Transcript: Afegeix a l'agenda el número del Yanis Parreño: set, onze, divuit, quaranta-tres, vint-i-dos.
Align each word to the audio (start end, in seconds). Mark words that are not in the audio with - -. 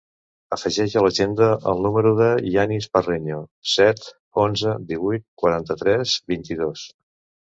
Afegeix 0.55 0.93
a 0.99 1.01
l'agenda 1.05 1.49
el 1.71 1.83
número 1.87 2.13
del 2.21 2.47
Yanis 2.55 2.87
Parreño: 2.97 3.37
set, 3.73 4.01
onze, 4.45 4.73
divuit, 4.93 5.25
quaranta-tres, 5.43 6.17
vint-i-dos. 6.33 6.87